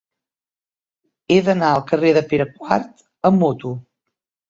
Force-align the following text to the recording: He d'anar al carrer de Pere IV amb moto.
He 1.29 1.37
d'anar 1.49 1.71
al 1.75 1.85
carrer 1.93 2.17
de 2.21 2.25
Pere 2.35 2.51
IV 2.65 2.91
amb 3.33 3.43
moto. 3.47 3.79